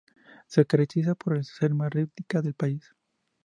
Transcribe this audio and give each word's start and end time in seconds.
Se 0.47 0.65
caracteriza 0.65 1.13
por 1.13 1.45
ser 1.45 1.69
la 1.69 1.75
más 1.75 1.91
rítmica 1.91 2.41
del 2.41 2.55
país. 2.55 2.91